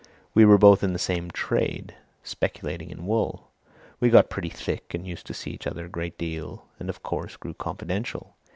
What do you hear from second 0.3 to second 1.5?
We were both in the same